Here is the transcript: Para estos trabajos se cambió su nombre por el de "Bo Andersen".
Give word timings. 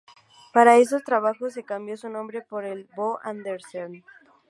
Para 0.51 0.77
estos 0.77 1.03
trabajos 1.03 1.53
se 1.53 1.63
cambió 1.63 1.95
su 1.95 2.09
nombre 2.09 2.41
por 2.41 2.65
el 2.65 2.87
de 2.87 2.93
"Bo 2.95 3.19
Andersen". 3.21 4.03